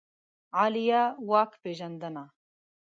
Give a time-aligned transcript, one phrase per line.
[0.57, 2.25] عالیه واک پېژندنه